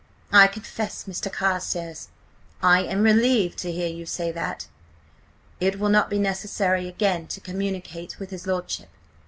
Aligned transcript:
"I 0.33 0.47
confess, 0.47 1.03
Mr. 1.03 1.31
Carstares, 1.31 2.07
I 2.63 2.81
am 2.81 3.03
relieved 3.03 3.59
to 3.59 3.71
hear 3.71 3.87
you 3.87 4.07
say 4.07 4.31
that. 4.31 4.65
It 5.59 5.77
will 5.77 5.89
not 5.89 6.09
be 6.09 6.17
necessary 6.17 6.87
again 6.87 7.27
to 7.27 7.39
communicate 7.39 8.17
with 8.19 8.31
his 8.31 8.47
lordship. 8.47 8.89